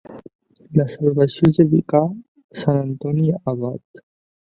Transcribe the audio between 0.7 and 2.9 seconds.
La salvació es dedicà a Sant